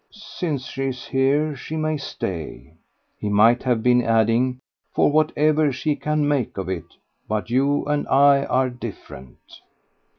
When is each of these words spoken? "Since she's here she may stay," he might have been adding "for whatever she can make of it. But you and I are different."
"Since 0.11 0.65
she's 0.65 1.05
here 1.05 1.55
she 1.55 1.77
may 1.77 1.95
stay," 1.97 2.73
he 3.19 3.29
might 3.29 3.61
have 3.61 3.83
been 3.83 4.01
adding 4.01 4.57
"for 4.95 5.11
whatever 5.11 5.71
she 5.71 5.95
can 5.95 6.27
make 6.27 6.57
of 6.57 6.67
it. 6.69 6.95
But 7.27 7.51
you 7.51 7.85
and 7.85 8.07
I 8.07 8.45
are 8.45 8.71
different." 8.71 9.61